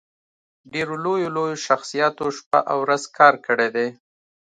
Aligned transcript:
ډېرو 0.73 0.95
لويو 1.05 1.33
لويو 1.35 1.61
شخصياتو 1.67 2.25
شپه 2.37 2.59
او 2.71 2.77
ورځ 2.83 3.03
کار 3.17 3.33
کړی 3.45 3.69
دی 3.75 3.87